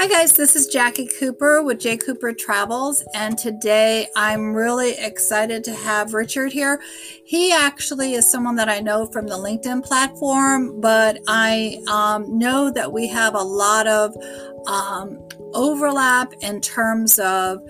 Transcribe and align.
Hi, 0.00 0.08
guys, 0.08 0.32
this 0.32 0.56
is 0.56 0.74
Jacqui 0.74 1.14
Cooper 1.18 1.62
with 1.62 1.78
J. 1.78 1.98
Cooper 1.98 2.32
Travels, 2.32 3.04
and 3.12 3.36
today 3.36 4.08
I'm 4.16 4.54
really 4.54 4.92
excited 4.92 5.62
to 5.64 5.74
have 5.74 6.14
Richard 6.14 6.52
here. 6.52 6.80
He 7.26 7.52
actually 7.52 8.14
is 8.14 8.26
someone 8.26 8.56
that 8.56 8.70
I 8.70 8.80
know 8.80 9.04
from 9.04 9.26
the 9.26 9.34
LinkedIn 9.34 9.84
platform, 9.84 10.80
but 10.80 11.18
I 11.28 11.82
um, 11.86 12.38
know 12.38 12.70
that 12.70 12.90
we 12.90 13.08
have 13.08 13.34
a 13.34 13.42
lot 13.42 13.86
of 13.86 14.16
um, 14.66 15.22
overlap 15.52 16.32
in 16.40 16.62
terms 16.62 17.18
of 17.18 17.60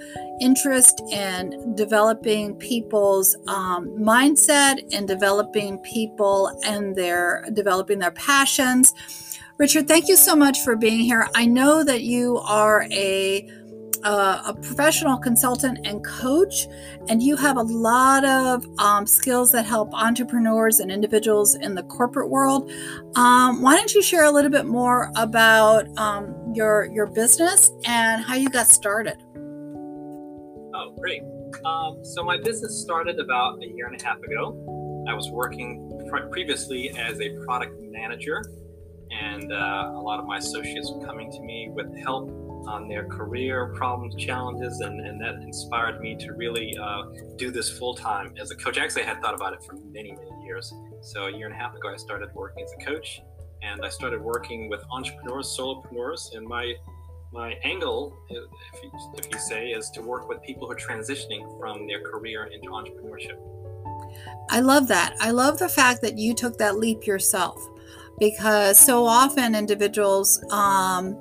interest 0.40 1.02
in 1.10 1.74
developing 1.74 2.54
people's 2.54 3.36
um, 3.48 3.88
mindset 3.98 4.78
and 4.92 5.08
developing 5.08 5.78
people 5.78 6.56
and 6.64 6.94
their 6.94 7.44
developing 7.54 7.98
their 7.98 8.12
passions 8.12 8.94
Richard, 9.60 9.86
thank 9.86 10.08
you 10.08 10.16
so 10.16 10.34
much 10.34 10.60
for 10.64 10.74
being 10.74 11.00
here. 11.00 11.28
I 11.34 11.44
know 11.44 11.84
that 11.84 12.00
you 12.00 12.38
are 12.38 12.86
a 12.90 13.46
uh, 14.02 14.42
a 14.46 14.54
professional 14.54 15.18
consultant 15.18 15.86
and 15.86 16.02
coach, 16.02 16.66
and 17.10 17.22
you 17.22 17.36
have 17.36 17.58
a 17.58 17.62
lot 17.62 18.24
of 18.24 18.64
um, 18.78 19.06
skills 19.06 19.52
that 19.52 19.66
help 19.66 19.92
entrepreneurs 19.92 20.80
and 20.80 20.90
individuals 20.90 21.56
in 21.56 21.74
the 21.74 21.82
corporate 21.82 22.30
world. 22.30 22.72
Um, 23.16 23.60
why 23.60 23.76
don't 23.76 23.92
you 23.92 24.02
share 24.02 24.24
a 24.24 24.30
little 24.30 24.50
bit 24.50 24.64
more 24.64 25.12
about 25.14 25.86
um, 25.98 26.54
your 26.54 26.86
your 26.86 27.04
business 27.08 27.70
and 27.84 28.24
how 28.24 28.36
you 28.36 28.48
got 28.48 28.66
started? 28.66 29.18
Oh, 30.74 30.96
great! 30.98 31.20
Um, 31.66 32.02
so 32.02 32.24
my 32.24 32.38
business 32.38 32.80
started 32.80 33.20
about 33.20 33.62
a 33.62 33.66
year 33.66 33.88
and 33.88 34.00
a 34.00 34.02
half 34.02 34.22
ago. 34.22 35.04
I 35.06 35.12
was 35.12 35.28
working 35.30 35.86
previously 36.30 36.88
as 36.96 37.20
a 37.20 37.28
product 37.44 37.78
manager 37.90 38.42
and 39.20 39.52
uh, 39.52 39.92
a 39.94 40.00
lot 40.00 40.18
of 40.18 40.26
my 40.26 40.38
associates 40.38 40.90
were 40.90 41.04
coming 41.04 41.30
to 41.30 41.40
me 41.40 41.68
with 41.70 41.94
help 41.98 42.30
on 42.66 42.88
their 42.88 43.04
career 43.04 43.72
problems, 43.74 44.14
challenges, 44.16 44.80
and, 44.80 45.00
and 45.06 45.20
that 45.20 45.36
inspired 45.42 46.00
me 46.00 46.16
to 46.16 46.32
really 46.32 46.76
uh, 46.78 47.02
do 47.36 47.50
this 47.50 47.70
full 47.70 47.94
time 47.94 48.34
as 48.38 48.50
a 48.50 48.56
coach. 48.56 48.78
Actually, 48.78 49.02
I 49.02 49.06
had 49.06 49.22
thought 49.22 49.34
about 49.34 49.52
it 49.52 49.62
for 49.62 49.74
many, 49.92 50.12
many 50.12 50.44
years. 50.44 50.72
So 51.00 51.24
a 51.24 51.36
year 51.36 51.46
and 51.46 51.54
a 51.54 51.58
half 51.58 51.74
ago, 51.74 51.92
I 51.92 51.96
started 51.96 52.28
working 52.34 52.64
as 52.64 52.72
a 52.80 52.84
coach, 52.84 53.22
and 53.62 53.84
I 53.84 53.88
started 53.88 54.20
working 54.20 54.68
with 54.68 54.82
entrepreneurs, 54.90 55.56
solopreneurs, 55.58 56.34
and 56.34 56.46
my 56.46 56.74
my 57.32 57.52
angle, 57.62 58.18
if 58.28 58.82
you, 58.82 58.90
if 59.16 59.32
you 59.32 59.38
say, 59.38 59.68
is 59.68 59.88
to 59.90 60.02
work 60.02 60.28
with 60.28 60.42
people 60.42 60.66
who 60.66 60.72
are 60.72 60.76
transitioning 60.76 61.60
from 61.60 61.86
their 61.86 62.02
career 62.02 62.46
into 62.52 62.70
entrepreneurship. 62.70 63.38
I 64.48 64.58
love 64.58 64.88
that. 64.88 65.14
I 65.20 65.30
love 65.30 65.60
the 65.60 65.68
fact 65.68 66.02
that 66.02 66.18
you 66.18 66.34
took 66.34 66.58
that 66.58 66.78
leap 66.78 67.06
yourself 67.06 67.64
because 68.20 68.78
so 68.78 69.04
often 69.04 69.56
individuals 69.56 70.40
um, 70.52 71.16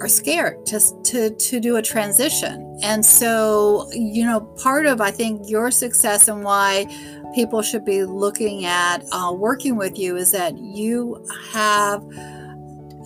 are 0.00 0.08
scared 0.08 0.64
to, 0.64 0.80
to, 1.02 1.30
to 1.30 1.60
do 1.60 1.76
a 1.76 1.82
transition. 1.82 2.78
And 2.82 3.04
so, 3.04 3.90
you 3.92 4.24
know, 4.24 4.40
part 4.40 4.86
of, 4.86 5.00
I 5.00 5.10
think, 5.10 5.50
your 5.50 5.70
success 5.70 6.28
and 6.28 6.44
why 6.44 6.86
people 7.34 7.60
should 7.60 7.84
be 7.84 8.04
looking 8.04 8.64
at 8.64 9.04
uh, 9.12 9.34
working 9.36 9.76
with 9.76 9.98
you 9.98 10.16
is 10.16 10.32
that 10.32 10.56
you 10.56 11.26
have 11.52 12.02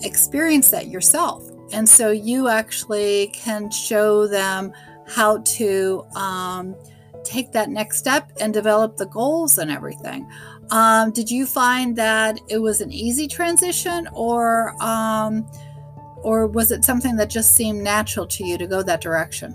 experienced 0.04 0.70
that 0.72 0.88
yourself. 0.88 1.42
And 1.72 1.88
so 1.88 2.10
you 2.10 2.48
actually 2.48 3.28
can 3.28 3.70
show 3.70 4.26
them 4.26 4.72
how 5.06 5.38
to 5.38 6.04
um, 6.14 6.76
take 7.24 7.52
that 7.52 7.70
next 7.70 7.98
step 7.98 8.30
and 8.40 8.52
develop 8.52 8.96
the 8.96 9.06
goals 9.06 9.58
and 9.58 9.70
everything. 9.70 10.30
Um, 10.72 11.12
did 11.12 11.30
you 11.30 11.44
find 11.44 11.94
that 11.96 12.40
it 12.48 12.56
was 12.56 12.80
an 12.80 12.90
easy 12.90 13.28
transition, 13.28 14.08
or 14.14 14.74
um, 14.82 15.46
or 16.22 16.46
was 16.46 16.72
it 16.72 16.82
something 16.82 17.14
that 17.16 17.28
just 17.28 17.52
seemed 17.54 17.82
natural 17.84 18.26
to 18.28 18.44
you 18.44 18.56
to 18.56 18.66
go 18.66 18.82
that 18.82 19.02
direction? 19.02 19.54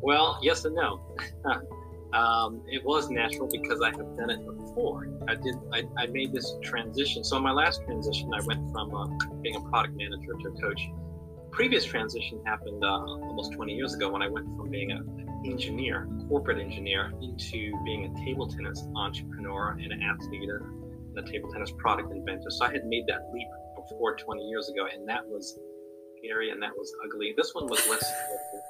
Well, 0.00 0.38
yes 0.40 0.64
and 0.64 0.76
no. 0.76 1.00
um, 2.12 2.62
it 2.68 2.84
was 2.84 3.10
natural 3.10 3.48
because 3.50 3.82
I 3.82 3.88
have 3.90 4.16
done 4.16 4.30
it 4.30 4.46
before. 4.46 5.08
I 5.26 5.34
did. 5.34 5.56
I, 5.72 5.82
I 5.98 6.06
made 6.06 6.32
this 6.32 6.54
transition. 6.62 7.24
So 7.24 7.40
my 7.40 7.50
last 7.50 7.82
transition, 7.84 8.30
I 8.32 8.40
went 8.46 8.70
from 8.70 8.94
uh, 8.94 9.08
being 9.42 9.56
a 9.56 9.60
product 9.62 9.96
manager 9.96 10.32
to 10.42 10.48
a 10.48 10.60
coach. 10.60 10.80
Previous 11.50 11.84
transition 11.84 12.40
happened 12.46 12.84
uh, 12.84 12.86
almost 12.86 13.52
20 13.54 13.74
years 13.74 13.94
ago 13.94 14.08
when 14.08 14.22
I 14.22 14.28
went 14.28 14.46
from 14.56 14.70
being 14.70 14.92
a 14.92 15.29
engineer, 15.44 16.08
corporate 16.28 16.58
engineer, 16.58 17.12
into 17.22 17.72
being 17.84 18.06
a 18.06 18.24
table 18.24 18.46
tennis 18.46 18.86
entrepreneur 18.94 19.78
and 19.80 19.92
an 19.92 20.02
athlete 20.02 20.48
and 20.48 21.18
a 21.18 21.30
table 21.30 21.50
tennis 21.52 21.72
product 21.78 22.12
inventor. 22.12 22.50
So 22.50 22.66
I 22.66 22.72
had 22.72 22.84
made 22.86 23.06
that 23.08 23.30
leap 23.32 23.48
before 23.76 24.16
20 24.16 24.42
years 24.42 24.68
ago, 24.68 24.86
and 24.92 25.08
that 25.08 25.26
was 25.26 25.58
scary 26.18 26.50
and 26.50 26.62
that 26.62 26.76
was 26.76 26.92
ugly. 27.04 27.34
This 27.36 27.54
one 27.54 27.66
was 27.66 27.80
less 27.88 28.04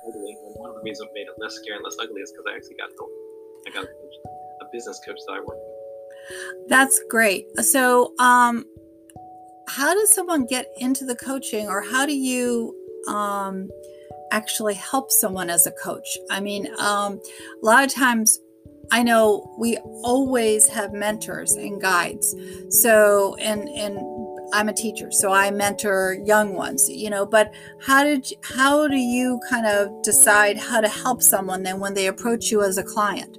ugly, 0.06 0.36
and 0.44 0.54
one 0.56 0.70
of 0.70 0.76
the 0.76 0.82
reasons 0.82 1.08
it 1.10 1.14
made 1.14 1.26
it 1.26 1.34
less 1.38 1.54
scary 1.54 1.76
and 1.76 1.84
less 1.84 1.96
ugly 2.00 2.20
is 2.20 2.32
because 2.32 2.46
I 2.48 2.56
actually 2.56 2.76
got 2.76 2.90
help. 2.98 3.10
I 3.66 3.70
got 3.70 3.84
a 3.84 4.64
business 4.72 5.00
coach 5.04 5.18
that 5.26 5.32
I 5.34 5.40
work 5.40 5.56
with. 5.56 6.68
That's 6.68 7.00
great. 7.08 7.46
So, 7.60 8.14
um, 8.18 8.64
how 9.68 9.94
does 9.94 10.12
someone 10.12 10.46
get 10.46 10.66
into 10.78 11.04
the 11.04 11.14
coaching, 11.14 11.68
or 11.68 11.82
how 11.82 12.06
do 12.06 12.14
you 12.14 12.74
um, 13.08 13.68
actually 14.32 14.74
help 14.74 15.10
someone 15.10 15.50
as 15.50 15.66
a 15.66 15.72
coach. 15.72 16.18
I 16.30 16.40
mean, 16.40 16.68
um, 16.78 17.20
a 17.62 17.66
lot 17.66 17.84
of 17.84 17.92
times 17.92 18.38
I 18.92 19.02
know 19.02 19.54
we 19.58 19.76
always 20.02 20.66
have 20.68 20.92
mentors 20.92 21.52
and 21.52 21.80
guides. 21.80 22.34
So, 22.70 23.36
and, 23.36 23.68
and, 23.68 23.98
I'm 24.52 24.68
a 24.68 24.72
teacher, 24.72 25.12
so 25.12 25.32
I 25.32 25.52
mentor 25.52 26.18
young 26.24 26.54
ones, 26.54 26.88
you 26.88 27.08
know, 27.08 27.24
but 27.24 27.54
how 27.86 28.02
did 28.02 28.28
you, 28.28 28.36
how 28.42 28.88
do 28.88 28.96
you 28.96 29.38
kind 29.48 29.64
of 29.64 30.02
decide 30.02 30.58
how 30.58 30.80
to 30.80 30.88
help 30.88 31.22
someone 31.22 31.62
then 31.62 31.78
when 31.78 31.94
they 31.94 32.08
approach 32.08 32.50
you 32.50 32.62
as 32.62 32.76
a 32.76 32.82
client? 32.82 33.38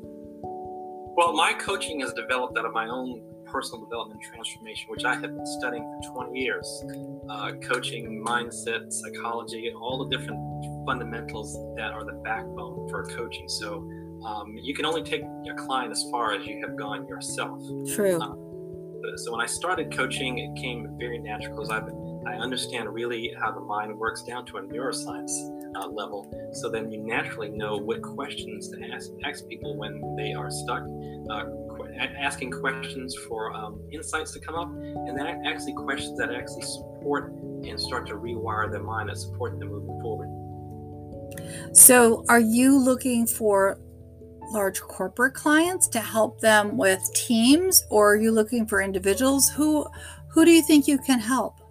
Well, 1.18 1.34
my 1.34 1.52
coaching 1.60 2.00
has 2.00 2.14
developed 2.14 2.58
out 2.58 2.64
of 2.64 2.72
my 2.72 2.88
own 2.88 3.22
personal 3.46 3.84
development 3.84 4.22
transformation, 4.22 4.90
which 4.90 5.04
I 5.04 5.16
have 5.16 5.36
been 5.36 5.46
studying 5.46 5.84
for 5.84 6.24
20 6.24 6.40
years. 6.40 6.84
Uh, 7.30 7.52
coaching, 7.62 8.24
mindset, 8.26 8.92
psychology, 8.92 9.68
and 9.68 9.76
all 9.76 10.08
the 10.08 10.18
different 10.18 10.40
fundamentals 10.86 11.54
that 11.76 11.92
are 11.92 12.04
the 12.04 12.20
backbone 12.24 12.88
for 12.90 13.04
coaching. 13.04 13.48
So 13.48 13.88
um, 14.26 14.56
you 14.62 14.74
can 14.74 14.86
only 14.86 15.04
take 15.04 15.22
your 15.44 15.56
client 15.56 15.92
as 15.92 16.06
far 16.12 16.34
as 16.34 16.46
you 16.46 16.62
have 16.66 16.78
gone 16.78 17.08
yourself. 17.08 17.62
True. 17.94 18.22
Uh, 18.22 18.36
so 19.18 19.32
when 19.32 19.42
I 19.42 19.48
started 19.48 19.96
coaching, 19.96 20.38
it 20.38 20.62
came 20.62 20.88
very 21.00 21.20
natural 21.20 21.56
because 21.56 21.70
I've 21.70 21.90
I 22.28 22.34
understand 22.34 22.94
really 22.94 23.34
how 23.40 23.52
the 23.52 23.62
mind 23.62 23.98
works 23.98 24.22
down 24.22 24.46
to 24.48 24.58
a 24.58 24.62
neuroscience 24.62 25.32
uh, 25.76 25.88
level. 25.88 26.32
So 26.54 26.70
then 26.70 26.92
you 26.92 27.00
naturally 27.00 27.50
know 27.50 27.78
what 27.78 28.02
questions 28.04 28.70
to 28.70 28.78
ask, 28.94 29.10
ask 29.26 29.48
people 29.48 29.76
when 29.76 30.00
they 30.16 30.34
are 30.34 30.52
stuck. 30.52 30.84
Uh, 31.30 31.46
asking 32.20 32.52
questions 32.52 33.16
for 33.28 33.54
um, 33.54 33.82
insights 33.92 34.32
to 34.32 34.40
come 34.40 34.56
up, 34.56 34.70
and 34.72 35.18
then 35.18 35.28
actually 35.46 35.74
questions 35.74 36.18
that 36.18 36.32
actually 36.32 36.62
support 36.62 37.34
and 37.34 37.80
start 37.80 38.08
to 38.08 38.16
rewire 38.16 38.72
their 38.72 38.84
mind 38.84 39.10
and 39.10 39.18
support 39.18 39.60
them 39.60 39.70
moving 39.70 40.00
forward. 40.02 40.28
So, 41.74 42.26
are 42.30 42.40
you 42.40 42.78
looking 42.78 43.28
for 43.28 43.80
large 44.52 44.82
corporate 44.82 45.34
clients 45.34 45.88
to 45.88 46.00
help 46.00 46.40
them 46.42 46.78
with 46.78 47.02
teams, 47.14 47.84
or 47.90 48.14
are 48.14 48.18
you 48.18 48.32
looking 48.32 48.66
for 48.66 48.82
individuals? 48.82 49.50
Who 49.50 49.88
who 50.30 50.46
do 50.46 50.52
you 50.52 50.62
think 50.62 50.88
you 50.88 50.98
can 50.98 51.20
help? 51.20 51.62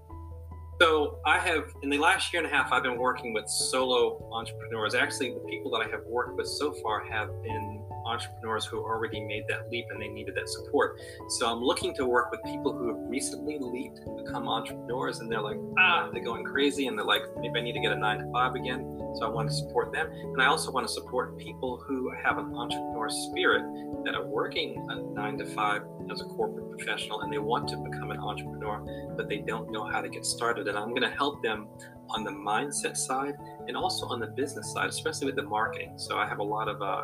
So 0.81 1.19
I 1.27 1.39
have, 1.39 1.65
in 1.83 1.91
the 1.91 1.99
last 1.99 2.33
year 2.33 2.43
and 2.43 2.51
a 2.51 2.57
half, 2.57 2.73
I've 2.73 2.83
been 2.83 2.97
working 2.97 3.35
with 3.35 3.47
solo 3.49 4.31
entrepreneurs. 4.33 4.95
Actually, 4.95 5.35
the 5.35 5.41
people 5.41 5.71
that 5.73 5.83
I 5.87 5.91
have 5.91 6.01
worked 6.07 6.39
with 6.39 6.47
so 6.47 6.73
far 6.83 7.05
have 7.05 7.29
been 7.43 7.85
entrepreneurs 8.11 8.65
who 8.67 8.79
already 8.79 9.21
made 9.21 9.45
that 9.49 9.71
leap 9.71 9.87
and 9.91 10.01
they 10.03 10.09
needed 10.09 10.35
that 10.35 10.49
support. 10.49 10.99
So 11.39 11.51
I'm 11.51 11.63
looking 11.63 11.95
to 11.95 12.07
work 12.07 12.31
with 12.31 12.43
people 12.45 12.73
who 12.77 12.89
have 12.89 13.09
recently 13.09 13.59
leaped 13.61 14.01
and 14.01 14.25
become 14.25 14.49
entrepreneurs 14.49 15.21
and 15.21 15.31
they're 15.31 15.41
like, 15.41 15.59
ah, 15.79 16.11
they're 16.13 16.25
going 16.25 16.45
crazy 16.45 16.87
and 16.87 16.99
they're 16.99 17.07
like, 17.07 17.23
maybe 17.39 17.59
I 17.59 17.63
need 17.63 17.75
to 17.75 17.81
get 17.81 17.93
a 17.93 17.97
nine 17.97 18.19
to 18.19 18.33
five 18.33 18.55
again. 18.55 18.81
So 19.17 19.27
I 19.27 19.29
want 19.29 19.49
to 19.49 19.55
support 19.55 19.93
them. 19.93 20.09
And 20.11 20.43
I 20.43 20.47
also 20.47 20.71
want 20.71 20.87
to 20.87 20.93
support 20.93 21.39
people 21.39 21.83
who 21.87 22.11
have 22.23 22.39
an 22.39 22.55
entrepreneur 22.55 23.09
spirit 23.09 23.65
that 24.05 24.15
are 24.15 24.27
working 24.27 24.87
a 24.91 24.97
nine 25.15 25.39
to 25.39 25.47
five 25.47 25.83
as 26.11 26.21
a 26.21 26.25
corporate 26.25 26.71
professional 26.71 27.21
and 27.23 27.33
they 27.33 27.39
want 27.39 27.69
to 27.69 27.77
become 27.77 28.11
an 28.11 28.19
entrepreneur, 28.19 29.15
but 29.17 29.29
they 29.29 29.39
don't 29.39 29.71
know 29.71 29.85
how 29.85 30.01
to 30.01 30.09
get 30.09 30.25
started. 30.25 30.69
And 30.69 30.77
I'm 30.77 30.91
going 30.91 31.03
to 31.03 31.17
help 31.17 31.43
them 31.43 31.69
on 32.11 32.25
the 32.25 32.31
mindset 32.31 32.97
side 32.97 33.35
and 33.69 33.77
also 33.77 34.07
on 34.07 34.21
the 34.21 34.27
business 34.27 34.73
side, 34.73 34.89
especially 34.89 35.27
with 35.27 35.37
the 35.37 35.43
marketing. 35.43 35.93
So 35.97 36.19
I 36.19 36.27
have 36.27 36.39
a 36.39 36.45
lot 36.45 36.69
of 36.69 36.83
uh, 36.83 37.03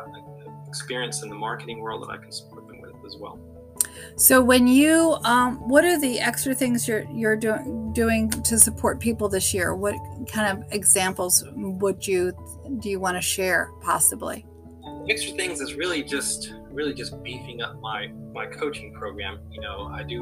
experience 0.77 1.23
in 1.23 1.29
the 1.29 1.35
marketing 1.35 1.79
world 1.79 2.03
that 2.03 2.11
I 2.11 2.17
can 2.17 2.31
support 2.31 2.67
them 2.67 2.81
with 2.81 2.93
as 3.05 3.17
well. 3.17 3.39
So 4.15 4.41
when 4.41 4.67
you, 4.67 5.17
um, 5.23 5.57
what 5.67 5.83
are 5.85 5.99
the 5.99 6.19
extra 6.19 6.53
things 6.53 6.87
you're 6.87 7.05
you're 7.11 7.35
doing 7.35 7.91
doing 7.93 8.29
to 8.29 8.57
support 8.57 8.99
people 8.99 9.29
this 9.29 9.53
year? 9.53 9.75
What 9.75 9.95
kind 10.31 10.57
of 10.57 10.71
examples 10.71 11.43
would 11.55 12.05
you 12.05 12.33
do 12.79 12.89
you 12.89 12.99
want 12.99 13.17
to 13.17 13.21
share 13.21 13.71
possibly? 13.81 14.45
extra 15.09 15.33
things 15.35 15.61
is 15.61 15.75
really 15.75 16.03
just 16.03 16.53
really 16.71 16.93
just 16.93 17.21
beefing 17.23 17.61
up 17.61 17.79
my 17.81 18.07
my 18.33 18.45
coaching 18.45 18.93
program. 18.93 19.39
You 19.51 19.61
know, 19.61 19.89
I 19.93 20.03
do 20.03 20.21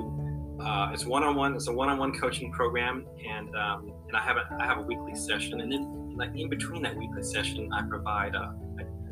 uh, 0.60 0.92
it's 0.94 1.06
one-on-one. 1.06 1.56
It's 1.56 1.68
a 1.68 1.74
one-on-one 1.74 2.14
coaching 2.14 2.52
program, 2.52 3.06
and 3.28 3.54
um, 3.56 3.92
and 4.08 4.16
I 4.16 4.22
have 4.22 4.38
a 4.38 4.58
I 4.60 4.66
have 4.66 4.78
a 4.78 4.82
weekly 4.82 5.16
session, 5.16 5.60
and 5.62 5.72
then 5.72 6.14
like 6.16 6.30
in 6.36 6.50
between 6.50 6.82
that 6.84 6.96
weekly 6.96 7.24
session, 7.24 7.72
I 7.74 7.82
provide 7.84 8.36
a, 8.36 8.56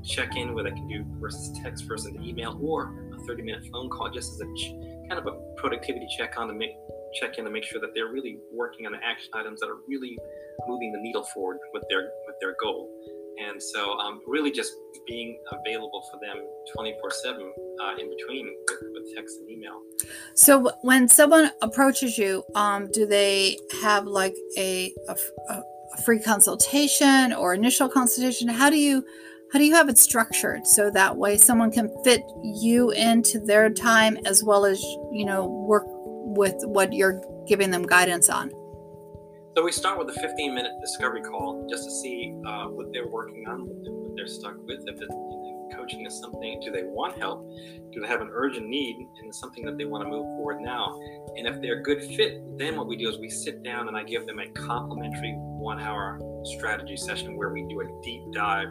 a 0.04 0.08
check-in 0.08 0.54
where 0.54 0.64
they 0.64 0.72
can 0.72 0.88
do 0.88 1.06
versus 1.20 1.58
text 1.62 1.86
versus 1.86 2.14
email 2.22 2.60
or 2.62 2.94
a 3.14 3.18
30-minute 3.30 3.66
phone 3.72 3.90
call, 3.90 4.10
just 4.10 4.34
as 4.34 4.42
a 4.42 4.54
ch- 4.56 4.74
kind 5.10 5.20
of 5.20 5.28
a 5.28 5.38
productivity 5.58 6.08
check 6.18 6.38
on 6.38 6.48
to 6.48 6.54
make 6.54 6.72
check 7.14 7.38
in 7.38 7.46
to 7.46 7.52
make 7.52 7.64
sure 7.64 7.80
that 7.80 7.92
they're 7.94 8.12
really 8.12 8.40
working 8.52 8.86
on 8.86 8.92
the 8.92 8.98
action 9.04 9.30
items 9.36 9.60
that 9.60 9.68
are 9.68 9.78
really 9.88 10.18
moving 10.68 10.92
the 10.92 11.00
needle 11.00 11.24
forward 11.24 11.60
with 11.74 11.84
their 11.90 12.10
with 12.28 12.36
their 12.42 12.56
goal. 12.62 12.90
And 13.40 13.62
so, 13.62 13.94
um, 13.94 14.22
really, 14.28 14.52
just 14.52 14.74
being 15.08 15.40
available 15.52 16.04
for 16.12 16.20
them 16.20 16.46
24 16.76 17.12
7 17.12 17.54
uh, 17.82 17.96
in 18.00 18.10
between 18.16 18.56
with, 18.70 18.80
with, 18.94 19.16
text 19.16 19.40
and 19.40 19.50
email. 19.50 19.82
So, 20.36 20.72
when 20.82 21.08
someone 21.08 21.50
approaches 21.62 22.18
you, 22.18 22.44
um, 22.54 22.90
do 22.92 23.08
they 23.08 23.58
have 23.82 24.06
like 24.06 24.36
a, 24.56 24.94
a, 25.08 25.16
a 25.50 26.02
free 26.04 26.20
consultation 26.20 27.34
or 27.34 27.56
initial 27.56 27.90
consultation? 27.90 28.50
How 28.50 28.70
do 28.70 28.78
you 28.78 29.04
how 29.54 29.60
do 29.60 29.66
you 29.66 29.76
have 29.76 29.88
it 29.88 30.00
structured 30.00 30.66
so 30.66 30.90
that 30.90 31.16
way 31.16 31.38
someone 31.38 31.72
can 31.72 31.88
fit 32.04 32.24
you 32.42 32.90
into 32.90 33.40
their 33.40 33.70
time 33.70 34.18
as 34.26 34.44
well 34.44 34.66
as 34.66 34.82
you 35.12 35.24
know 35.26 35.46
work 35.46 35.86
with 35.88 36.56
what 36.64 36.92
you're 36.92 37.22
giving 37.48 37.70
them 37.70 37.86
guidance 37.86 38.30
on? 38.30 38.50
So 39.56 39.64
we 39.64 39.72
start 39.72 40.00
with 40.00 40.10
a 40.10 40.20
15 40.20 40.56
minute 40.56 40.72
discovery 40.82 41.22
call 41.22 41.68
just 41.70 41.84
to 41.84 41.92
see 41.92 42.34
uh, 42.48 42.66
what 42.66 42.92
they're 42.92 43.08
working 43.08 43.48
on, 43.48 43.68
what 43.68 44.16
they're 44.16 44.26
stuck 44.26 44.56
with. 44.66 44.80
If, 44.88 45.00
it, 45.00 45.08
if 45.12 45.78
coaching 45.78 46.04
is 46.08 46.20
something, 46.20 46.60
do 46.66 46.72
they 46.72 46.86
want 46.86 47.20
help? 47.20 47.48
Do 47.92 48.02
they 48.02 48.08
have 48.08 48.22
an 48.22 48.32
urgent 48.34 48.68
need 48.68 49.08
and 49.22 49.36
something 49.36 49.64
that 49.66 49.78
they 49.78 49.86
want 49.86 50.04
to 50.04 50.10
move 50.10 50.26
forward 50.36 50.62
now? 50.62 51.00
And 51.38 51.46
if 51.46 51.62
they're 51.62 51.78
a 51.78 51.84
good 51.84 52.04
fit, 52.04 52.42
then 52.58 52.76
what 52.76 52.88
we 52.88 52.98
do 52.98 53.08
is 53.08 53.20
we 53.20 53.30
sit 53.30 53.62
down 53.62 53.88
and 53.88 53.96
I 53.96 54.02
give 54.02 54.26
them 54.26 54.40
a 54.40 54.48
complimentary 54.48 55.36
one 55.38 55.80
hour 55.80 56.20
strategy 56.44 56.98
session 56.98 57.38
where 57.38 57.50
we 57.50 57.68
do 57.70 57.82
a 57.82 58.02
deep 58.02 58.24
dive 58.34 58.70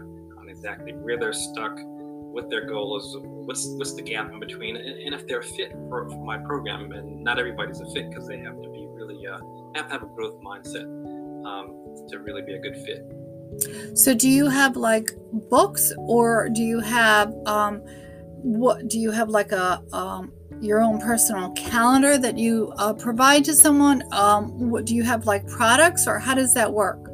exactly 0.63 0.93
where 0.93 1.19
they're 1.19 1.33
stuck, 1.33 1.77
what 1.77 2.49
their 2.49 2.65
goal 2.67 2.97
is, 2.97 3.17
what's 3.21 3.67
what's 3.77 3.95
the 3.95 4.03
gap 4.03 4.31
in 4.31 4.39
between, 4.39 4.77
and, 4.77 4.87
and 4.87 5.15
if 5.15 5.27
they're 5.27 5.43
fit 5.43 5.73
for, 5.89 6.09
for, 6.09 6.25
my 6.25 6.39
program. 6.39 6.93
And 6.93 7.25
not 7.25 7.39
everybody's 7.39 7.81
a 7.81 7.91
fit 7.91 8.09
because 8.11 8.29
they 8.29 8.39
have 8.39 8.61
to 8.63 8.69
be 8.71 8.87
really 8.93 9.27
uh, 9.27 9.39
have 9.75 9.87
to 9.87 9.93
have 9.93 10.03
a 10.05 10.07
growth 10.07 10.41
mindset 10.41 10.85
um, 11.45 12.07
to 12.09 12.21
really 12.21 12.43
be 12.43 12.55
a 12.55 12.61
good 12.61 12.77
fit. 12.77 13.99
So, 13.99 14.15
do 14.15 14.29
you 14.29 14.49
have 14.49 14.77
like 14.77 15.11
books, 15.51 15.93
or 15.99 16.49
do 16.49 16.63
you 16.63 16.79
have 16.81 17.35
um, 17.47 17.79
what? 18.43 18.89
Do 18.89 19.01
you 19.01 19.11
have 19.11 19.29
like 19.29 19.51
a 19.51 19.83
um, 19.93 20.33
your 20.61 20.81
own 20.81 21.01
personal 21.01 21.51
calendar 21.51 22.17
that 22.19 22.39
you 22.39 22.73
uh, 22.79 22.93
provide 22.93 23.45
to 23.47 23.55
someone? 23.55 24.05
Um, 24.13 24.71
what 24.71 24.85
do 24.85 24.95
you 24.95 25.03
have 25.03 25.27
like 25.27 25.47
products, 25.49 26.07
or 26.07 26.21
how 26.21 26.35
does 26.35 26.55
that 26.55 26.73
work? 26.73 27.12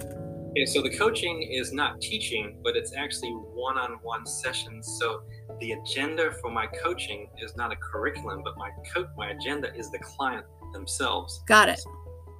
Okay, 0.58 0.66
so 0.66 0.82
the 0.82 0.90
coaching 0.90 1.40
is 1.42 1.72
not 1.72 2.00
teaching, 2.00 2.58
but 2.64 2.76
it's 2.76 2.92
actually 2.92 3.30
one-on-one 3.30 4.26
sessions. 4.26 4.98
So 4.98 5.22
the 5.60 5.70
agenda 5.70 6.32
for 6.40 6.50
my 6.50 6.66
coaching 6.66 7.30
is 7.40 7.54
not 7.54 7.70
a 7.72 7.76
curriculum, 7.76 8.42
but 8.42 8.58
my 8.58 8.70
co- 8.92 9.06
my 9.16 9.30
agenda 9.30 9.72
is 9.76 9.88
the 9.92 10.00
client 10.00 10.44
themselves. 10.72 11.44
Got 11.46 11.68
it. 11.68 11.78
So 11.78 11.92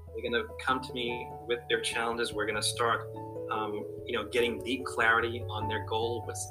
they're 0.08 0.28
going 0.28 0.42
to 0.42 0.52
come 0.60 0.82
to 0.82 0.92
me 0.92 1.28
with 1.46 1.60
their 1.68 1.80
challenges. 1.80 2.32
We're 2.32 2.46
going 2.46 2.60
to 2.60 2.68
start, 2.68 3.08
um, 3.52 3.84
you 4.04 4.18
know, 4.18 4.26
getting 4.32 4.64
deep 4.64 4.84
clarity 4.84 5.44
on 5.48 5.68
their 5.68 5.86
goal. 5.86 6.24
What's, 6.26 6.44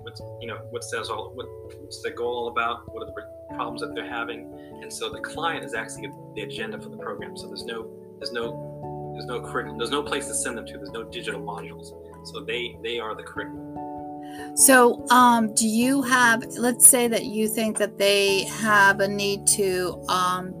what's, 0.00 0.22
you 0.40 0.46
know, 0.46 0.60
what's 0.70 0.90
that 0.92 1.10
all, 1.10 1.34
what's 1.34 2.02
their 2.02 2.14
goal 2.14 2.34
all 2.34 2.48
about? 2.48 2.90
What 2.90 3.02
are 3.02 3.12
the 3.14 3.54
problems 3.54 3.82
that 3.82 3.94
they're 3.94 4.08
having? 4.08 4.50
And 4.80 4.90
so 4.90 5.10
the 5.10 5.20
client 5.20 5.62
is 5.62 5.74
actually 5.74 6.10
the 6.34 6.42
agenda 6.44 6.80
for 6.80 6.88
the 6.88 6.96
program. 6.96 7.36
So 7.36 7.48
there's 7.48 7.64
no, 7.64 7.90
there's 8.18 8.32
no, 8.32 8.71
there's 9.22 9.40
no 9.40 9.48
curriculum. 9.48 9.78
There's 9.78 9.90
no 9.90 10.02
place 10.02 10.26
to 10.26 10.34
send 10.34 10.58
them 10.58 10.66
to. 10.66 10.72
There's 10.76 10.90
no 10.90 11.04
digital 11.04 11.40
modules. 11.40 11.92
So 12.26 12.40
they, 12.40 12.76
they 12.82 12.98
are 12.98 13.14
the 13.14 13.22
curriculum. 13.22 14.56
So, 14.56 15.06
um, 15.10 15.54
do 15.54 15.66
you 15.66 16.02
have, 16.02 16.44
let's 16.56 16.88
say 16.88 17.06
that 17.08 17.26
you 17.26 17.48
think 17.48 17.78
that 17.78 17.98
they 17.98 18.44
have 18.44 19.00
a 19.00 19.08
need 19.08 19.46
to, 19.48 20.02
um, 20.08 20.54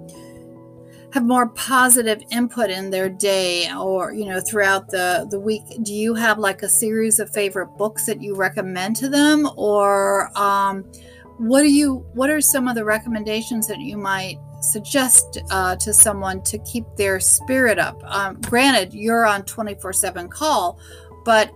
have 1.12 1.24
more 1.24 1.48
positive 1.48 2.22
input 2.30 2.70
in 2.70 2.88
their 2.88 3.10
day 3.10 3.70
or 3.74 4.14
you 4.14 4.24
know 4.24 4.40
throughout 4.40 4.88
the 4.88 5.26
the 5.30 5.38
week 5.38 5.62
do 5.82 5.92
you 5.92 6.14
have 6.14 6.38
like 6.38 6.62
a 6.62 6.68
series 6.70 7.18
of 7.18 7.28
favorite 7.28 7.66
books 7.76 8.06
that 8.06 8.22
you 8.22 8.34
recommend 8.34 8.96
to 8.96 9.10
them 9.10 9.46
or 9.58 10.30
um, 10.38 10.90
what 11.36 11.60
do 11.60 11.70
you 11.70 11.96
what 12.14 12.30
are 12.30 12.40
some 12.40 12.66
of 12.66 12.74
the 12.74 12.82
recommendations 12.82 13.66
that 13.68 13.78
you 13.78 13.98
might 13.98 14.38
suggest 14.62 15.38
uh, 15.50 15.76
to 15.76 15.92
someone 15.92 16.42
to 16.42 16.58
keep 16.60 16.84
their 16.96 17.20
spirit 17.20 17.78
up 17.78 18.00
um, 18.06 18.40
granted 18.42 18.94
you're 18.94 19.26
on 19.26 19.42
24 19.44 19.92
7 19.92 20.28
call 20.28 20.78
but 21.24 21.52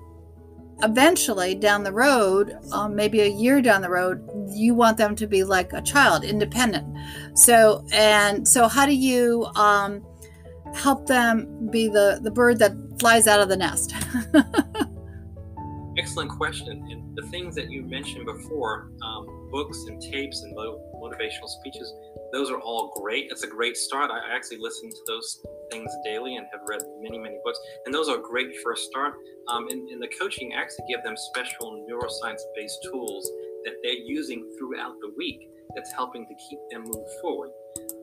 eventually 0.83 1.55
down 1.55 1.83
the 1.83 1.93
road, 1.93 2.57
um, 2.73 2.95
maybe 2.95 3.21
a 3.21 3.27
year 3.27 3.63
down 3.63 3.83
the 3.83 3.91
road, 3.91 4.23
you 4.51 4.75
want 4.75 4.99
them 4.99 5.17
to 5.17 5.27
be 5.27 5.45
like 5.45 5.73
a 5.73 5.81
child, 5.83 6.25
independent. 6.25 6.87
So, 7.35 7.87
and 7.93 8.47
so, 8.47 8.69
how 8.69 8.87
do 8.87 8.95
you 8.95 9.47
um, 9.55 10.05
help 10.75 11.07
them 11.07 11.69
be 11.71 11.89
the 11.89 12.21
the 12.23 12.31
bird 12.31 12.59
that 12.59 12.73
flies 12.99 13.27
out 13.27 13.41
of 13.41 13.49
the 13.49 13.57
nest? 13.57 13.95
Excellent 15.99 16.31
question. 16.31 16.87
And 16.91 17.17
the 17.17 17.27
things 17.29 17.55
that 17.55 17.71
you 17.71 17.83
mentioned 17.83 18.27
before, 18.27 18.91
um, 19.03 19.49
books 19.51 19.85
and 19.89 20.01
tapes 20.01 20.43
and 20.43 20.55
motivational 20.55 21.49
speeches, 21.49 21.91
those 22.33 22.51
are 22.51 22.59
all 22.59 22.93
great. 23.01 23.29
It's 23.31 23.43
a 23.43 23.47
great 23.47 23.77
start. 23.77 24.11
I 24.11 24.35
actually 24.35 24.59
listen 24.59 24.91
to 24.91 25.01
those 25.07 25.45
things 25.71 25.91
daily 26.05 26.37
and 26.37 26.47
have 26.53 26.61
read 26.69 26.83
many, 27.01 27.19
many 27.19 27.39
books. 27.45 27.59
And 27.85 27.95
those 27.95 28.09
are 28.09 28.19
great 28.19 28.55
for 28.63 28.73
a 28.73 28.77
start. 28.77 29.15
Um, 29.49 29.69
in, 29.71 29.89
in 29.91 29.99
the 30.01 30.09
coaching, 30.19 30.55
actually 30.55 30.85
give 30.89 31.03
them 31.05 31.17
special 31.17 31.87
neuroscience 31.89 32.41
based 32.55 32.79
tools 32.91 33.31
that 33.65 33.75
they're 33.83 33.93
using 33.93 34.51
throughout 34.59 34.95
the 35.01 35.13
week 35.17 35.49
that's 35.75 35.93
helping 35.93 36.27
to 36.27 36.35
keep 36.49 36.59
them 36.71 36.83
move 36.85 37.07
forward. 37.21 37.51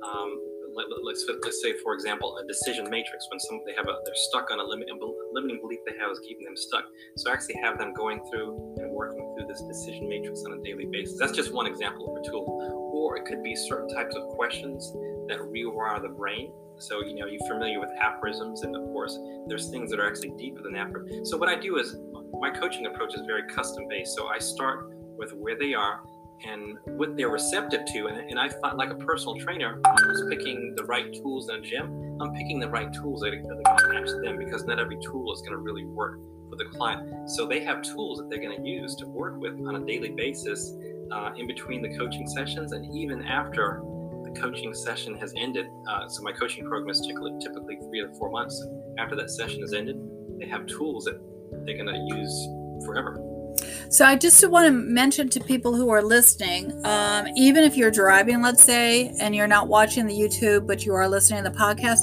Um, 0.05 0.39
let, 0.75 0.85
us 0.87 0.99
let's, 1.03 1.25
let's 1.43 1.61
say, 1.61 1.73
for 1.83 1.93
example, 1.93 2.37
a 2.37 2.47
decision 2.47 2.89
matrix. 2.89 3.27
When 3.29 3.39
some 3.39 3.61
they 3.65 3.73
have 3.73 3.87
a 3.87 3.95
they're 4.05 4.15
stuck 4.15 4.51
on 4.51 4.59
a 4.59 4.63
limiting 4.63 5.59
belief 5.61 5.79
they 5.85 5.97
have 5.99 6.11
is 6.11 6.19
keeping 6.27 6.45
them 6.45 6.57
stuck. 6.57 6.85
So 7.17 7.29
I 7.29 7.33
actually 7.33 7.59
have 7.63 7.77
them 7.77 7.93
going 7.93 8.21
through 8.31 8.75
and 8.77 8.91
working 8.91 9.35
through 9.35 9.47
this 9.47 9.61
decision 9.61 10.09
matrix 10.09 10.43
on 10.45 10.53
a 10.53 10.63
daily 10.63 10.85
basis. 10.91 11.17
That's 11.19 11.31
just 11.33 11.53
one 11.53 11.67
example 11.67 12.09
of 12.09 12.23
a 12.23 12.29
tool. 12.29 12.82
Or 13.03 13.17
it 13.17 13.25
could 13.25 13.43
be 13.43 13.55
certain 13.55 13.89
types 13.89 14.15
of 14.15 14.23
questions 14.29 14.91
that 15.27 15.39
rewire 15.39 16.01
the 16.01 16.09
brain 16.09 16.51
so, 16.79 17.01
you 17.01 17.15
know, 17.15 17.27
you're 17.27 17.45
familiar 17.47 17.79
with 17.79 17.89
aphorisms, 17.99 18.63
and 18.63 18.75
of 18.75 18.83
course, 18.83 19.17
there's 19.47 19.69
things 19.69 19.89
that 19.91 19.99
are 19.99 20.07
actually 20.07 20.31
deeper 20.31 20.61
than 20.61 20.75
aphorisms. 20.75 21.29
So, 21.29 21.37
what 21.37 21.49
I 21.49 21.55
do 21.55 21.77
is 21.77 21.95
my 22.33 22.49
coaching 22.49 22.85
approach 22.85 23.13
is 23.13 23.21
very 23.25 23.43
custom 23.47 23.87
based. 23.87 24.15
So, 24.15 24.27
I 24.27 24.39
start 24.39 24.89
with 25.17 25.31
where 25.33 25.57
they 25.57 25.73
are 25.73 26.01
and 26.45 26.77
what 26.97 27.15
they're 27.15 27.29
receptive 27.29 27.85
to. 27.85 28.07
And, 28.07 28.17
and 28.17 28.39
I 28.39 28.49
find, 28.49 28.77
like 28.77 28.89
a 28.89 28.95
personal 28.95 29.35
trainer 29.39 29.79
who's 30.03 30.23
picking 30.29 30.73
the 30.75 30.83
right 30.85 31.13
tools 31.13 31.49
in 31.49 31.55
a 31.55 31.61
gym, 31.61 32.17
I'm 32.21 32.33
picking 32.33 32.59
the 32.59 32.69
right 32.69 32.91
tools 32.91 33.21
that 33.21 33.33
are 33.33 33.41
going 33.41 33.63
to 33.63 33.89
match 33.89 34.09
them 34.23 34.37
because 34.37 34.65
not 34.65 34.79
every 34.79 34.97
tool 34.97 35.31
is 35.33 35.41
going 35.41 35.51
to 35.53 35.59
really 35.59 35.85
work 35.85 36.19
for 36.49 36.57
the 36.57 36.65
client. 36.65 37.29
So, 37.29 37.45
they 37.45 37.63
have 37.63 37.81
tools 37.81 38.17
that 38.17 38.29
they're 38.29 38.41
going 38.41 38.61
to 38.61 38.67
use 38.67 38.95
to 38.95 39.07
work 39.07 39.39
with 39.39 39.53
on 39.65 39.75
a 39.75 39.85
daily 39.85 40.09
basis 40.09 40.73
uh, 41.11 41.31
in 41.37 41.47
between 41.47 41.81
the 41.81 41.95
coaching 41.97 42.27
sessions 42.27 42.71
and 42.71 42.95
even 42.95 43.23
after 43.23 43.81
the 44.23 44.31
coaching 44.39 44.73
session 44.73 45.15
has 45.17 45.33
ended, 45.37 45.67
uh, 45.87 46.07
so 46.07 46.21
my 46.23 46.31
coaching 46.31 46.65
program 46.65 46.89
is 46.89 47.01
typically, 47.01 47.31
typically 47.41 47.77
three 47.87 48.01
to 48.01 48.13
four 48.17 48.29
months. 48.29 48.65
After 48.97 49.15
that 49.15 49.29
session 49.29 49.61
has 49.61 49.73
ended, 49.73 49.97
they 50.39 50.47
have 50.47 50.65
tools 50.65 51.05
that 51.05 51.19
they're 51.65 51.77
going 51.77 51.87
to 51.87 52.15
use 52.15 52.47
forever. 52.85 53.19
So 53.89 54.05
I 54.05 54.15
just 54.15 54.47
want 54.49 54.65
to 54.65 54.71
mention 54.71 55.29
to 55.29 55.39
people 55.39 55.75
who 55.75 55.89
are 55.89 56.01
listening, 56.01 56.73
um, 56.85 57.27
even 57.35 57.63
if 57.63 57.77
you're 57.77 57.91
driving, 57.91 58.41
let's 58.41 58.63
say, 58.63 59.13
and 59.19 59.35
you're 59.35 59.47
not 59.47 59.67
watching 59.67 60.07
the 60.07 60.13
YouTube, 60.13 60.65
but 60.65 60.85
you 60.85 60.93
are 60.95 61.07
listening 61.07 61.43
to 61.43 61.49
the 61.49 61.55
podcast, 61.55 61.99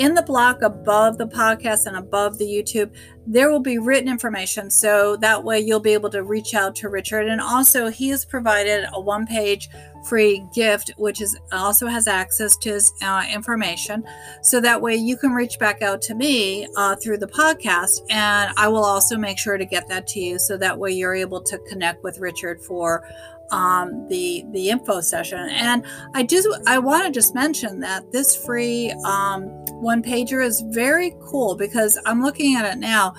in 0.00 0.14
the 0.14 0.22
block 0.22 0.62
above 0.62 1.18
the 1.18 1.26
podcast 1.26 1.84
and 1.84 1.94
above 1.94 2.38
the 2.38 2.46
YouTube, 2.46 2.90
there 3.26 3.50
will 3.50 3.60
be 3.60 3.76
written 3.76 4.08
information. 4.08 4.70
So 4.70 5.16
that 5.16 5.44
way 5.44 5.60
you'll 5.60 5.78
be 5.78 5.92
able 5.92 6.08
to 6.08 6.22
reach 6.22 6.54
out 6.54 6.74
to 6.76 6.88
Richard. 6.88 7.28
And 7.28 7.38
also, 7.38 7.88
he 7.88 8.08
has 8.08 8.24
provided 8.24 8.86
a 8.94 9.00
one 9.00 9.26
page 9.26 9.68
free 10.06 10.42
gift, 10.54 10.92
which 10.96 11.20
is 11.20 11.38
also 11.52 11.86
has 11.86 12.08
access 12.08 12.56
to 12.56 12.70
his 12.70 12.90
uh, 13.02 13.24
information. 13.30 14.02
So 14.40 14.58
that 14.62 14.80
way 14.80 14.96
you 14.96 15.18
can 15.18 15.32
reach 15.32 15.58
back 15.58 15.82
out 15.82 16.00
to 16.02 16.14
me 16.14 16.66
uh, 16.78 16.96
through 16.96 17.18
the 17.18 17.28
podcast, 17.28 18.00
and 18.08 18.54
I 18.56 18.68
will 18.68 18.84
also 18.84 19.18
make 19.18 19.38
sure 19.38 19.58
to 19.58 19.66
get 19.66 19.86
that 19.88 20.06
to 20.08 20.20
you. 20.20 20.38
So 20.38 20.56
that 20.56 20.78
way 20.78 20.92
you're 20.92 21.14
able 21.14 21.42
to 21.42 21.58
connect 21.68 22.02
with 22.02 22.18
Richard 22.18 22.62
for 22.62 23.04
um, 23.50 24.06
the 24.08 24.44
the 24.52 24.70
info 24.70 25.00
session. 25.00 25.48
And 25.50 25.84
I 26.14 26.22
just 26.22 26.48
I 26.66 26.78
want 26.78 27.04
to 27.06 27.10
just 27.10 27.34
mention 27.34 27.80
that 27.80 28.10
this 28.12 28.36
free 28.36 28.92
um, 29.04 29.59
one 29.80 30.02
pager 30.02 30.44
is 30.44 30.62
very 30.68 31.14
cool 31.20 31.56
because 31.56 31.98
I'm 32.06 32.22
looking 32.22 32.56
at 32.56 32.70
it 32.70 32.78
now, 32.78 33.14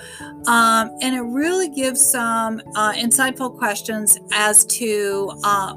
um, 0.46 0.96
and 1.00 1.14
it 1.14 1.22
really 1.22 1.68
gives 1.68 2.00
some 2.10 2.62
uh, 2.76 2.92
insightful 2.92 3.56
questions 3.56 4.18
as 4.32 4.64
to 4.66 5.32
uh, 5.44 5.74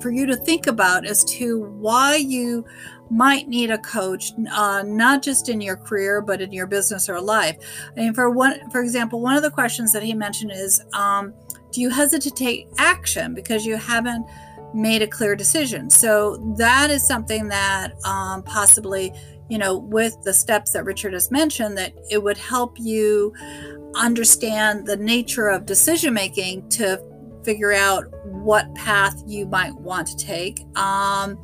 for 0.00 0.10
you 0.10 0.26
to 0.26 0.36
think 0.36 0.66
about 0.66 1.04
as 1.06 1.24
to 1.24 1.64
why 1.78 2.16
you 2.16 2.64
might 3.10 3.48
need 3.48 3.70
a 3.70 3.78
coach, 3.78 4.32
uh, 4.52 4.82
not 4.86 5.22
just 5.22 5.48
in 5.48 5.60
your 5.60 5.76
career, 5.76 6.20
but 6.20 6.40
in 6.40 6.52
your 6.52 6.66
business 6.66 7.08
or 7.08 7.20
life. 7.20 7.56
I 7.96 8.00
mean, 8.00 8.14
for 8.14 8.30
one, 8.30 8.70
for 8.70 8.80
example, 8.80 9.20
one 9.20 9.36
of 9.36 9.42
the 9.42 9.50
questions 9.50 9.92
that 9.92 10.02
he 10.02 10.14
mentioned 10.14 10.52
is, 10.54 10.82
um, 10.94 11.34
do 11.70 11.80
you 11.80 11.90
hesitate 11.90 12.30
to 12.30 12.34
take 12.34 12.68
action 12.78 13.34
because 13.34 13.66
you 13.66 13.76
haven't 13.76 14.26
made 14.72 15.02
a 15.02 15.06
clear 15.06 15.36
decision? 15.36 15.90
So 15.90 16.36
that 16.56 16.90
is 16.90 17.06
something 17.06 17.48
that 17.48 17.92
um, 18.04 18.42
possibly, 18.42 19.12
you 19.48 19.58
know, 19.58 19.78
with 19.78 20.16
the 20.22 20.32
steps 20.32 20.72
that 20.72 20.84
Richard 20.84 21.12
has 21.12 21.30
mentioned, 21.30 21.76
that 21.78 21.94
it 22.10 22.22
would 22.22 22.38
help 22.38 22.78
you 22.78 23.34
understand 23.94 24.86
the 24.86 24.96
nature 24.96 25.48
of 25.48 25.66
decision 25.66 26.14
making 26.14 26.68
to 26.70 27.00
figure 27.44 27.72
out 27.72 28.06
what 28.24 28.74
path 28.74 29.22
you 29.26 29.46
might 29.46 29.74
want 29.74 30.06
to 30.08 30.16
take. 30.16 30.60
Um, 30.76 31.42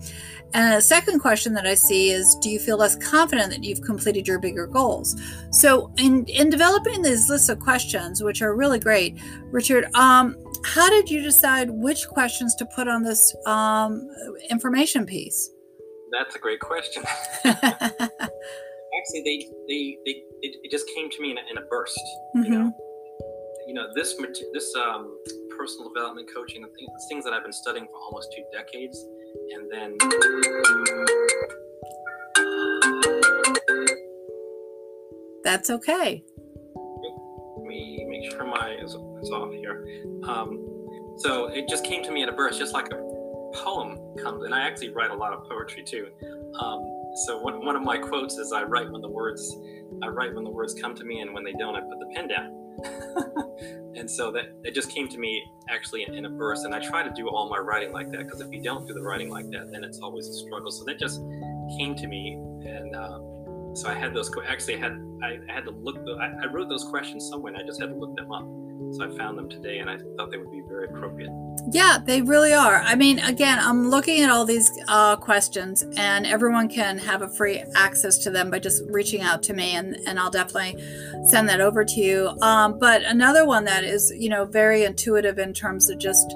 and 0.53 0.75
a 0.75 0.83
second 0.83 1.21
question 1.21 1.53
that 1.55 1.67
I 1.67 1.75
see 1.75 2.11
is 2.11 2.35
Do 2.37 2.51
you 2.51 2.59
feel 2.59 2.77
less 2.77 2.97
confident 2.97 3.51
that 3.51 3.63
you've 3.63 3.83
completed 3.83 4.27
your 4.27 4.39
bigger 4.39 4.67
goals? 4.67 5.21
So, 5.53 5.93
in, 5.97 6.25
in 6.25 6.51
developing 6.51 7.03
these 7.03 7.29
lists 7.29 7.49
of 7.49 7.61
questions, 7.61 8.23
which 8.23 8.43
are 8.43 8.57
really 8.57 8.81
great, 8.81 9.19
Richard, 9.45 9.85
um, 9.95 10.37
how 10.65 10.89
did 10.91 11.09
you 11.09 11.23
decide 11.23 11.71
which 11.71 12.09
questions 12.09 12.55
to 12.57 12.67
put 12.67 12.89
on 12.89 13.03
this 13.03 13.35
um, 13.47 14.09
information 14.51 15.07
piece? 15.07 15.51
That's 16.13 16.35
a 16.35 16.39
great 16.39 16.61
question. 16.61 17.03
Actually, 17.45 19.23
they, 19.25 19.49
they, 19.69 19.99
they 20.05 20.25
it, 20.43 20.57
it, 20.65 20.71
just 20.71 20.89
came 20.95 21.09
to 21.11 21.23
me 21.23 21.31
in 21.31 21.39
a, 21.39 21.43
in 21.51 21.59
a 21.59 21.63
burst. 21.63 22.01
Mm-hmm. 22.37 22.45
You 22.45 22.59
know, 22.59 22.73
you 23.69 23.75
know 23.75 23.87
this 23.95 24.17
this 24.53 24.75
um, 24.77 25.17
personal 25.57 25.93
development 25.93 26.29
coaching, 26.35 26.63
the 26.63 26.69
things, 26.69 27.07
things 27.09 27.25
that 27.25 27.33
I've 27.33 27.45
been 27.45 27.53
studying 27.53 27.87
for 27.87 28.01
almost 28.01 28.35
two 28.37 28.43
decades 28.53 29.07
and 29.53 29.71
then 29.71 29.97
that's 35.43 35.71
okay. 35.71 36.25
Let 37.57 37.67
me 37.67 38.07
make 38.09 38.31
sure 38.31 38.45
my 38.45 38.77
is, 38.83 38.91
is 39.23 39.31
off 39.31 39.53
here. 39.53 39.87
Um, 40.25 40.67
so 41.19 41.47
it 41.49 41.69
just 41.69 41.85
came 41.85 42.03
to 42.05 42.11
me 42.11 42.23
in 42.23 42.29
a 42.29 42.33
burst, 42.33 42.59
just 42.59 42.75
like 42.75 42.93
a 42.93 43.10
poem 43.53 43.99
comes, 44.17 44.45
and 44.45 44.55
I 44.55 44.67
actually 44.67 44.91
write 44.91 45.11
a 45.11 45.15
lot 45.15 45.33
of 45.33 45.45
poetry 45.49 45.83
too. 45.83 46.09
Um, 46.59 46.85
so 47.27 47.39
one, 47.41 47.65
one 47.65 47.77
of 47.77 47.83
my 47.83 47.99
quotes 47.99 48.37
is, 48.37 48.53
"I 48.53 48.63
write 48.63 48.91
when 48.91 49.01
the 49.01 49.09
words, 49.09 49.57
I 50.03 50.09
write 50.09 50.35
when 50.35 50.45
the 50.45 50.51
words 50.51 50.75
come 50.75 50.95
to 50.95 51.05
me, 51.05 51.21
and 51.21 51.35
when 51.35 51.45
they 51.45 51.53
don't, 51.53 51.75
I 51.75 51.81
put 51.81 51.99
the 51.99 52.11
pen 52.15 52.29
down." 52.29 52.57
and 53.97 54.11
so 54.11 54.31
that 54.31 54.45
it 54.65 54.75
just 54.75 54.91
came 54.91 55.09
to 55.09 55.19
me 55.19 55.45
actually 55.69 56.05
in, 56.05 56.15
in 56.15 56.25
a 56.25 56.31
burst 56.31 56.65
and 56.65 56.75
i 56.75 56.79
try 56.79 57.03
to 57.03 57.11
do 57.11 57.29
all 57.29 57.49
my 57.49 57.59
writing 57.59 57.93
like 57.93 58.11
that 58.11 58.25
because 58.25 58.41
if 58.41 58.51
you 58.53 58.63
don't 58.63 58.87
do 58.87 58.95
the 58.95 59.03
writing 59.03 59.29
like 59.29 59.51
that 59.51 59.71
then 59.71 59.85
it's 59.85 59.99
always 60.01 60.29
a 60.29 60.33
struggle 60.33 60.71
so 60.71 60.85
that 60.85 60.99
just 60.99 61.21
came 61.77 61.95
to 61.95 62.07
me 62.07 62.35
and 62.65 62.95
uh, 62.95 63.19
so 63.75 63.89
i 63.89 63.95
had 63.95 64.15
those 64.15 64.31
actually 64.49 64.77
I 64.77 64.79
had 64.79 64.93
I, 65.23 65.39
I 65.49 65.53
had 65.53 65.65
to 65.65 65.71
look 65.71 65.99
I, 66.21 66.45
I 66.45 66.47
wrote 66.47 66.69
those 66.69 66.85
questions 66.85 67.29
somewhere 67.29 67.53
and 67.53 67.63
i 67.63 67.67
just 67.67 67.81
had 67.81 67.91
to 67.91 67.97
look 67.97 68.17
them 68.17 68.33
up 68.33 68.47
so 68.93 69.05
I 69.05 69.17
found 69.17 69.39
them 69.39 69.49
today 69.49 69.79
and 69.79 69.89
I 69.89 69.99
thought 70.17 70.31
they 70.31 70.37
would 70.37 70.51
be 70.51 70.63
very 70.67 70.87
appropriate. 70.87 71.31
Yeah, 71.71 71.99
they 72.05 72.23
really 72.23 72.53
are. 72.53 72.83
I 72.83 72.97
mean, 72.97 73.21
again, 73.21 73.59
I'm 73.61 73.89
looking 73.89 74.23
at 74.23 74.31
all 74.31 74.45
these 74.45 74.71
uh, 74.89 75.17
questions 75.17 75.85
and 75.97 76.27
everyone 76.27 76.69
can 76.69 76.99
have 76.99 77.23
a 77.23 77.29
free 77.29 77.63
access 77.77 78.19
to 78.19 78.31
them 78.31 78.51
by 78.51 78.59
just 78.59 78.83
reaching 78.89 79.21
out 79.21 79.43
to 79.45 79.55
me 79.55 79.77
and, 79.77 79.97
and 80.07 80.19
I'll 80.19 80.31
definitely 80.31 80.83
send 81.25 81.49
that 81.49 81.61
over 81.61 81.85
to 81.85 82.01
you. 82.01 82.31
Um, 82.43 82.79
but 82.79 83.03
another 83.03 83.47
one 83.47 83.65
that 83.67 83.85
is, 83.85 84.13
you 84.17 84.29
know, 84.29 84.45
very 84.45 84.85
intuitive 84.85 85.39
in 85.39 85.53
terms 85.53 85.89
of 85.89 85.99
just 85.99 86.35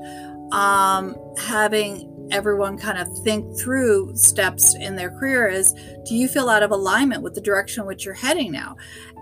um, 0.52 1.16
having 1.38 2.13
everyone 2.30 2.76
kind 2.78 2.98
of 2.98 3.08
think 3.24 3.58
through 3.58 4.14
steps 4.16 4.74
in 4.74 4.96
their 4.96 5.10
career 5.10 5.48
is 5.48 5.74
do 6.04 6.14
you 6.14 6.28
feel 6.28 6.48
out 6.48 6.62
of 6.62 6.70
alignment 6.70 7.22
with 7.22 7.34
the 7.34 7.40
direction 7.40 7.82
in 7.82 7.86
which 7.86 8.04
you're 8.04 8.14
heading 8.14 8.50
now 8.50 8.76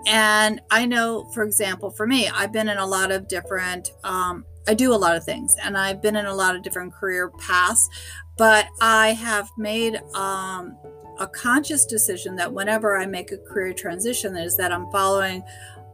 and 0.06 0.60
I 0.70 0.86
know, 0.86 1.24
for 1.32 1.44
example, 1.44 1.90
for 1.90 2.06
me, 2.06 2.28
I've 2.28 2.52
been 2.52 2.68
in 2.68 2.78
a 2.78 2.86
lot 2.86 3.12
of 3.12 3.28
different, 3.28 3.92
um, 4.04 4.44
I 4.66 4.74
do 4.74 4.92
a 4.92 4.96
lot 4.96 5.16
of 5.16 5.24
things 5.24 5.54
and 5.62 5.76
I've 5.76 6.02
been 6.02 6.16
in 6.16 6.26
a 6.26 6.34
lot 6.34 6.56
of 6.56 6.62
different 6.62 6.92
career 6.92 7.30
paths, 7.30 7.88
but 8.36 8.66
I 8.80 9.12
have 9.12 9.48
made 9.56 9.96
um, 10.14 10.76
a 11.18 11.26
conscious 11.26 11.84
decision 11.84 12.36
that 12.36 12.52
whenever 12.52 12.96
I 12.96 13.06
make 13.06 13.30
a 13.30 13.38
career 13.38 13.72
transition, 13.72 14.36
is 14.36 14.56
that 14.56 14.72
I'm 14.72 14.90
following 14.90 15.44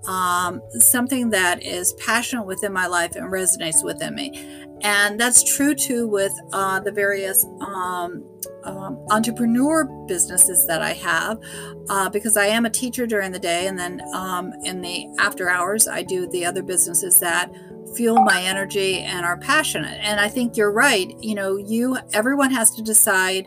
um, 0.07 0.63
something 0.79 1.31
that 1.31 1.63
is 1.63 1.93
passionate 1.95 2.47
within 2.47 2.73
my 2.73 2.87
life 2.87 3.17
and 3.17 3.27
resonates 3.27 3.85
within 3.85 4.15
me. 4.15 4.67
And 4.83 5.19
that's 5.19 5.57
true 5.57 5.75
too 5.75 6.07
with 6.07 6.33
uh, 6.53 6.81
the 6.81 6.93
various 6.93 7.45
um, 7.61 8.25
um, 8.65 9.05
entrepreneur 9.11 9.85
businesses 10.07 10.67
that 10.67 10.83
I 10.83 10.93
have, 10.93 11.39
uh, 11.89 12.09
because 12.11 12.37
I 12.37 12.47
am 12.47 12.65
a 12.65 12.71
teacher 12.71 13.07
during 13.07 13.33
the 13.33 13.39
day, 13.39 13.67
and 13.67 13.79
then 13.79 14.01
um, 14.15 14.53
in 14.65 14.81
the 14.81 15.09
after 15.19 15.49
hours, 15.49 15.89
I 15.89 16.03
do 16.03 16.29
the 16.29 16.45
other 16.45 16.63
businesses 16.63 17.19
that 17.21 17.51
fuel 17.97 18.23
my 18.23 18.43
energy 18.43 18.99
and 18.99 19.25
are 19.25 19.39
passionate. 19.39 19.99
And 20.03 20.21
I 20.21 20.29
think 20.29 20.57
you're 20.57 20.73
right. 20.73 21.15
You 21.21 21.35
know, 21.35 21.57
you 21.57 21.99
everyone 22.13 22.51
has 22.51 22.71
to 22.73 22.83
decide 22.83 23.47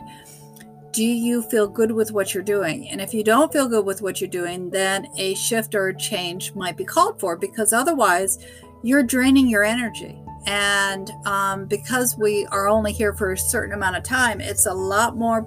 do 0.92 1.04
you 1.04 1.42
feel 1.42 1.66
good 1.66 1.90
with 1.90 2.12
what 2.12 2.34
you're 2.34 2.42
doing? 2.42 2.88
And 2.90 3.00
if 3.00 3.14
you 3.14 3.24
don't 3.24 3.50
feel 3.50 3.66
good 3.66 3.86
with 3.86 4.02
what 4.02 4.20
you're 4.20 4.28
doing, 4.28 4.68
then 4.68 5.08
a 5.16 5.34
shift 5.34 5.74
or 5.74 5.88
a 5.88 5.96
change 5.96 6.54
might 6.54 6.76
be 6.76 6.84
called 6.84 7.18
for 7.18 7.34
because 7.34 7.72
otherwise 7.72 8.38
you're 8.82 9.02
draining 9.02 9.48
your 9.48 9.64
energy. 9.64 10.22
And 10.46 11.10
um, 11.24 11.66
because 11.66 12.16
we 12.18 12.46
are 12.46 12.68
only 12.68 12.92
here 12.92 13.14
for 13.14 13.32
a 13.32 13.38
certain 13.38 13.74
amount 13.74 13.96
of 13.96 14.02
time, 14.02 14.40
it's 14.40 14.66
a 14.66 14.74
lot 14.74 15.16
more 15.16 15.46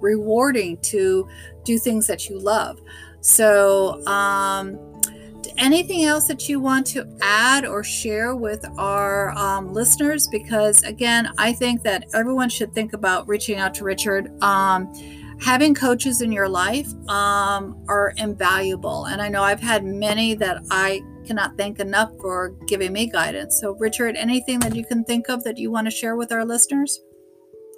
rewarding 0.00 0.78
to 0.78 1.28
do 1.64 1.78
things 1.78 2.06
that 2.06 2.28
you 2.28 2.38
love. 2.38 2.80
So, 3.20 4.04
um, 4.06 4.78
anything 5.58 6.04
else 6.04 6.26
that 6.26 6.48
you 6.48 6.58
want 6.58 6.86
to 6.86 7.06
add 7.20 7.66
or 7.66 7.84
share 7.84 8.34
with 8.34 8.64
our 8.78 9.30
um, 9.32 9.72
listeners? 9.72 10.26
Because 10.26 10.82
again, 10.84 11.30
I 11.38 11.52
think 11.52 11.82
that 11.82 12.06
everyone 12.14 12.48
should 12.48 12.72
think 12.72 12.94
about 12.94 13.28
reaching 13.28 13.58
out 13.58 13.74
to 13.74 13.84
Richard. 13.84 14.30
Um, 14.42 14.92
having 15.40 15.74
coaches 15.74 16.20
in 16.20 16.32
your 16.32 16.48
life 16.48 16.88
um, 17.08 17.82
are 17.88 18.12
invaluable. 18.16 19.06
And 19.06 19.22
I 19.22 19.28
know 19.28 19.42
I've 19.42 19.60
had 19.60 19.84
many 19.84 20.34
that 20.34 20.62
I 20.70 21.02
cannot 21.30 21.56
thank 21.56 21.78
enough 21.78 22.10
for 22.20 22.56
giving 22.66 22.92
me 22.92 23.06
guidance. 23.06 23.60
So, 23.60 23.76
Richard, 23.78 24.16
anything 24.16 24.58
that 24.60 24.74
you 24.74 24.84
can 24.84 25.04
think 25.04 25.28
of 25.28 25.44
that 25.44 25.58
you 25.58 25.70
want 25.70 25.86
to 25.86 25.90
share 25.92 26.16
with 26.16 26.32
our 26.32 26.44
listeners? 26.44 26.98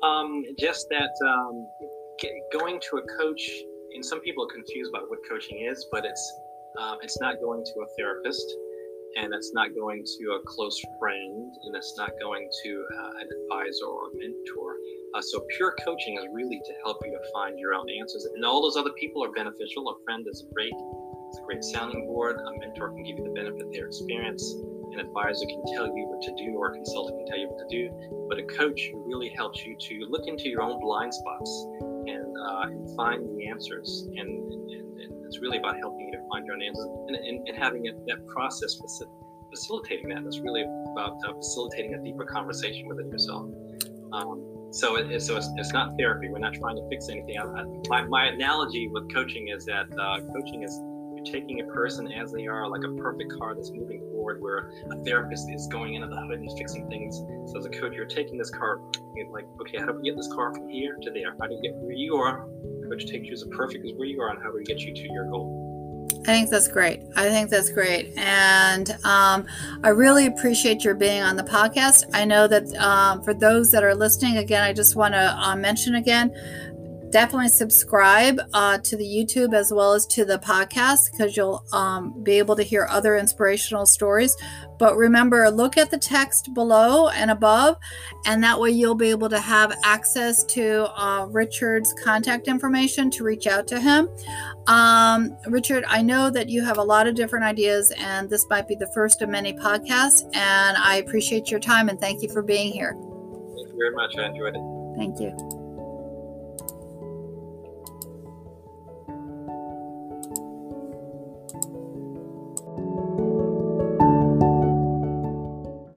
Um, 0.03 0.43
just 0.59 0.87
that 0.89 1.13
um, 1.29 1.67
going 2.51 2.81
to 2.81 2.97
a 2.97 3.03
coach, 3.21 3.43
and 3.95 4.03
some 4.03 4.21
people 4.21 4.45
are 4.45 4.55
confused 4.55 4.89
about 4.89 5.11
what 5.11 5.19
coaching 5.29 5.67
is, 5.71 5.87
but 5.93 6.07
it's 6.07 6.33
um, 6.81 6.97
it's 7.03 7.21
not 7.21 7.35
going 7.43 7.63
to 7.63 7.81
a 7.81 7.87
therapist, 7.99 8.47
and 9.19 9.35
it's 9.35 9.53
not 9.53 9.75
going 9.75 10.03
to 10.03 10.25
a 10.33 10.41
close 10.47 10.81
friend, 10.99 11.53
and 11.65 11.77
it's 11.77 11.95
not 11.99 12.13
going 12.19 12.49
to 12.65 12.85
uh, 12.97 13.11
an 13.21 13.29
advisor 13.37 13.85
or 13.85 14.09
a 14.09 14.17
mentor. 14.17 14.77
Uh, 15.15 15.21
so 15.21 15.45
pure 15.59 15.77
coaching 15.85 16.17
is 16.17 16.25
really 16.33 16.59
to 16.65 16.73
help 16.83 16.97
you 17.05 17.13
to 17.13 17.33
find 17.35 17.59
your 17.59 17.75
own 17.75 17.87
answers, 18.01 18.25
and 18.35 18.47
all 18.47 18.63
those 18.63 18.79
other 18.79 18.93
people 18.99 19.23
are 19.23 19.33
beneficial. 19.33 19.91
A 19.91 20.05
friend 20.07 20.25
is 20.27 20.47
great 20.55 20.73
it's 21.33 21.41
a 21.41 21.45
great 21.45 21.65
sounding 21.65 22.05
board. 22.07 22.37
A 22.37 22.59
mentor 22.59 22.91
can 22.91 23.03
give 23.05 23.17
you 23.17 23.25
the 23.25 23.31
benefit 23.31 23.63
of 23.63 23.73
their 23.73 23.87
experience. 23.87 24.55
An 24.93 25.01
advisor 25.01 25.47
can 25.47 25.65
tell 25.73 25.87
you 25.87 26.05
what 26.05 26.21
to 26.21 26.33
do, 26.37 26.53
or 26.53 26.69
a 26.69 26.73
consultant 26.75 27.21
can 27.21 27.27
tell 27.27 27.39
you 27.39 27.49
what 27.49 27.57
to 27.57 27.69
do. 27.73 27.89
But 28.29 28.39
a 28.39 28.43
coach 28.43 28.91
really 29.07 29.31
helps 29.31 29.65
you 29.65 29.75
to 29.75 30.07
look 30.11 30.29
into 30.29 30.51
your 30.51 30.61
own 30.61 30.79
blind 30.79 31.15
spots 31.15 31.67
and, 31.81 32.37
uh, 32.37 32.69
and 32.69 32.97
find 32.97 33.25
the 33.39 33.49
answers. 33.49 34.07
And, 34.15 34.29
and, 34.29 35.01
and, 35.01 35.25
it's 35.25 35.41
really 35.41 35.57
about 35.57 35.79
helping 35.79 36.01
you 36.01 36.13
to 36.13 36.23
find 36.29 36.45
your 36.45 36.55
own 36.55 36.63
answers 36.63 36.87
and, 37.09 37.49
and, 37.49 37.57
having 37.57 37.87
it, 37.87 37.97
that 38.09 38.27
process 38.27 38.79
facilitating 39.49 40.11
that. 40.11 40.25
It's 40.27 40.41
really 40.41 40.65
about 40.93 41.17
uh, 41.27 41.33
facilitating 41.33 41.95
a 41.95 42.05
deeper 42.05 42.27
conversation 42.27 42.89
within 42.89 43.09
yourself. 43.09 43.49
Um, 44.13 44.69
so, 44.73 44.97
it, 44.97 45.21
so 45.21 45.39
it's, 45.39 45.49
it's, 45.57 45.73
not 45.73 45.97
therapy. 45.99 46.29
We're 46.29 46.41
not 46.41 46.53
trying 46.53 46.77
to 46.77 46.87
fix 46.91 47.09
anything. 47.09 47.39
I, 47.39 47.45
I, 47.45 47.65
my, 47.89 48.05
my 48.05 48.27
analogy 48.27 48.89
with 48.89 49.11
coaching 49.15 49.49
is 49.49 49.65
that 49.65 49.87
uh, 49.99 50.21
coaching 50.35 50.65
is 50.65 50.79
taking 51.25 51.61
a 51.61 51.65
person 51.65 52.11
as 52.11 52.33
they 52.33 52.47
are, 52.47 52.69
like 52.69 52.85
a 52.85 52.93
perfect 53.01 53.33
car 53.39 53.55
that's 53.55 53.71
moving 53.71 54.01
forward, 54.11 54.41
where 54.41 54.71
a 54.91 55.05
therapist 55.05 55.49
is 55.51 55.67
going 55.69 55.95
into 55.95 56.09
the 56.09 56.17
hood 56.17 56.41
and 56.41 56.59
fixing 56.59 56.89
things. 56.89 57.17
So 57.51 57.59
as 57.59 57.67
a 57.67 57.71
coach, 57.71 57.95
you're 57.95 58.07
taking 58.07 58.39
this 58.39 58.51
car, 58.51 58.81
you're 59.15 59.31
like, 59.31 59.47
okay, 59.61 59.79
how 59.79 59.87
do 59.87 59.93
we 59.95 60.03
get 60.03 60.17
this 60.17 60.33
car 60.33 60.55
from 60.55 60.69
here 60.69 60.97
to 61.03 61.11
there? 61.11 61.35
How 61.41 61.47
do 61.47 61.55
you 61.55 61.63
get 61.63 61.75
where 61.75 61.93
you 61.93 62.17
are? 62.17 62.49
Coach 62.89 63.07
takes 63.07 63.27
you 63.27 63.33
as 63.33 63.43
a 63.43 63.49
perfect 63.49 63.85
as 63.85 63.93
where 63.97 64.09
you 64.09 64.21
are, 64.21 64.31
and 64.31 64.43
how 64.43 64.51
do 64.51 64.57
we 64.57 64.65
get 64.65 64.81
you 64.81 64.95
to 64.95 65.13
your 65.13 65.31
goal? 65.31 65.63
I 66.23 66.27
think 66.27 66.51
that's 66.51 66.69
great. 66.69 67.03
I 67.17 67.29
think 67.31 67.51
that's 67.51 67.69
great. 67.69 68.17
And 68.17 68.91
um, 69.05 69.45
I 69.83 69.89
really 69.89 70.27
appreciate 70.27 70.85
your 70.85 70.95
being 70.95 71.21
on 71.21 71.35
the 71.35 71.43
podcast. 71.43 72.05
I 72.15 72.25
know 72.25 72.47
that 72.47 72.73
um, 72.77 73.25
for 73.25 73.35
those 73.35 73.73
that 73.73 73.83
are 73.83 73.95
listening, 73.95 74.37
again, 74.37 74.63
I 74.63 74.73
just 74.73 74.95
want 74.95 75.15
to 75.15 75.37
uh, 75.37 75.57
mention 75.57 75.97
again 75.97 76.33
definitely 77.13 77.49
subscribe 77.49 78.41
uh, 78.55 78.79
to 78.79 78.97
the 78.97 79.05
YouTube 79.05 79.55
as 79.55 79.73
well 79.73 79.93
as 79.93 80.07
to 80.07 80.25
the 80.25 80.39
podcast 80.39 81.13
because 81.13 81.37
you'll 81.37 81.63
um, 81.73 82.21
be 82.25 82.39
able 82.39 82.57
to 82.57 82.63
hear 82.63 82.89
other 82.91 83.17
inspirational 83.17 83.87
stories. 83.87 84.37
But 84.79 84.97
remember, 84.97 85.49
look 85.51 85.77
at 85.77 85.91
the 85.91 85.99
text 85.99 86.53
below 86.55 87.09
and 87.09 87.31
above, 87.31 87.77
and 88.27 88.43
that 88.43 88.59
way 88.59 88.71
you'll 88.71 88.97
be 88.97 89.11
able 89.11 89.29
to 89.29 89.39
have 89.39 89.73
access 89.85 90.43
to 90.45 90.91
uh, 91.01 91.27
Richard's 91.27 91.95
contact 92.03 92.49
information 92.49 93.11
to 93.13 93.25
reach 93.25 93.47
out 93.47 93.69
to 93.69 93.79
him. 93.79 94.09
Um, 94.67 95.37
Richard, 95.47 95.85
I 95.87 96.03
know 96.03 96.31
that 96.31 96.49
you 96.49 96.65
have 96.65 96.79
a 96.79 96.83
lot 96.83 97.07
of 97.07 97.15
different 97.15 97.45
ideas, 97.45 97.93
and 97.99 98.29
this 98.29 98.47
might 98.49 98.67
be 98.67 98.75
the 98.75 98.91
first 98.95 99.23
of 99.23 99.29
many 99.29 99.53
podcasts. 99.53 100.25
And 100.35 100.77
I 100.77 100.97
appreciate 100.97 101.51
your 101.51 101.61
time 101.61 101.89
and 101.89 102.01
thank 102.01 102.23
you 102.23 102.29
for 102.31 102.43
being 102.43 102.73
here. 102.73 102.93
Thank 102.93 103.69
you 103.69 103.77
very 103.77 103.95
much. 103.95 104.17
I 104.19 104.27
enjoyed 104.27 104.57
it. 104.57 104.97
Thank 104.97 105.21
you. 105.21 105.62